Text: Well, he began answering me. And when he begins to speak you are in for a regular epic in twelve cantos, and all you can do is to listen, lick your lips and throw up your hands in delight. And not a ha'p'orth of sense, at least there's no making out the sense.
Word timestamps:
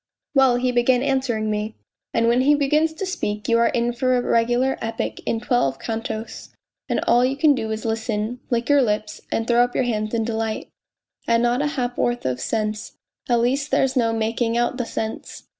Well, 0.33 0.55
he 0.55 0.71
began 0.71 1.03
answering 1.03 1.51
me. 1.51 1.75
And 2.11 2.27
when 2.27 2.41
he 2.41 2.55
begins 2.55 2.91
to 2.93 3.05
speak 3.05 3.47
you 3.47 3.59
are 3.59 3.67
in 3.67 3.93
for 3.93 4.17
a 4.17 4.21
regular 4.23 4.75
epic 4.81 5.21
in 5.27 5.39
twelve 5.39 5.77
cantos, 5.77 6.49
and 6.89 6.99
all 7.01 7.23
you 7.23 7.35
can 7.37 7.53
do 7.53 7.69
is 7.69 7.83
to 7.83 7.89
listen, 7.89 8.39
lick 8.49 8.67
your 8.67 8.81
lips 8.81 9.21
and 9.31 9.45
throw 9.47 9.63
up 9.63 9.75
your 9.75 9.83
hands 9.83 10.15
in 10.15 10.23
delight. 10.23 10.69
And 11.27 11.43
not 11.43 11.61
a 11.61 11.67
ha'p'orth 11.67 12.25
of 12.25 12.41
sense, 12.41 12.93
at 13.29 13.41
least 13.41 13.69
there's 13.69 13.95
no 13.95 14.11
making 14.11 14.57
out 14.57 14.77
the 14.77 14.85
sense. 14.87 15.43